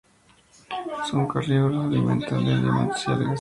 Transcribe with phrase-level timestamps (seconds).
[1.09, 3.29] Son carnívoros o se alimentan de diatomeas y algas.